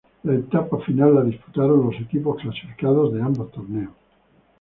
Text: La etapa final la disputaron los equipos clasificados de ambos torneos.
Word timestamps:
La 0.27 0.33
etapa 0.35 0.77
final 0.83 1.13
la 1.13 1.21
disputaron 1.21 1.85
los 1.85 1.93
equipos 2.01 2.41
clasificados 2.41 3.13
de 3.13 3.21
ambos 3.21 3.51
torneos. 3.51 3.93